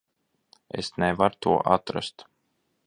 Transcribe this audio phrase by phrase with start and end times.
[0.83, 2.29] Es nevaru to atrast.